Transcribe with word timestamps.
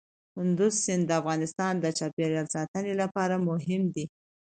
کندز 0.35 0.73
سیند 0.83 1.03
د 1.07 1.11
افغانستان 1.21 1.73
د 1.79 1.85
چاپیریال 1.97 2.47
ساتنې 2.55 2.93
لپاره 3.01 3.35
مهم 3.49 3.83
دي. 3.95 4.05